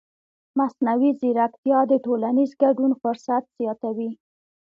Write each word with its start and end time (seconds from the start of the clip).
مصنوعي 0.59 1.11
ځیرکتیا 1.19 1.79
د 1.91 1.93
ټولنیز 2.05 2.51
ګډون 2.63 2.91
فرصت 3.01 3.43
زیاتوي. 3.57 4.11